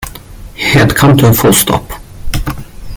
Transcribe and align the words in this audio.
He 0.55 0.63
had 0.63 0.95
come 0.95 1.15
to 1.17 1.27
a 1.27 1.33
full 1.35 1.53
stop 1.53 1.91